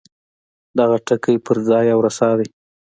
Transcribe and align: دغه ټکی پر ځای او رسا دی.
دغه 0.77 0.97
ټکی 1.07 1.35
پر 1.45 1.57
ځای 1.69 1.85
او 1.93 1.99
رسا 2.05 2.29
دی. 2.39 2.47